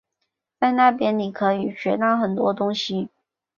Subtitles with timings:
[0.59, 3.09] 在那边你可以学很多东西